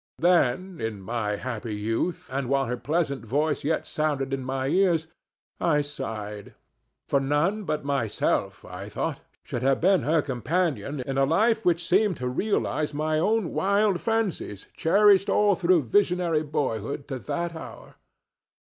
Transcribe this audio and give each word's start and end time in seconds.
Then, 0.17 0.81
in 0.81 0.99
my 1.03 1.35
happy 1.35 1.75
youth, 1.75 2.27
and 2.33 2.49
while 2.49 2.65
her 2.65 2.75
pleasant 2.75 3.23
voice 3.23 3.63
yet 3.63 3.85
sounded 3.85 4.33
in 4.33 4.43
my 4.43 4.65
ears, 4.67 5.05
I 5.59 5.81
sighed; 5.81 6.55
for 7.07 7.19
none 7.19 7.65
but 7.65 7.85
myself, 7.85 8.65
I 8.65 8.89
thought, 8.89 9.19
should 9.43 9.61
have 9.61 9.79
been 9.79 10.01
her 10.01 10.23
companion 10.23 11.01
in 11.01 11.19
a 11.19 11.25
life 11.25 11.63
which 11.63 11.87
seemed 11.87 12.17
to 12.17 12.27
realize 12.27 12.95
my 12.95 13.19
own 13.19 13.53
wild 13.53 14.01
fancies 14.01 14.65
cherished 14.75 15.29
all 15.29 15.53
through 15.53 15.83
visionary 15.83 16.41
boyhood 16.41 17.07
to 17.09 17.19
that 17.19 17.53
hour. 17.53 17.97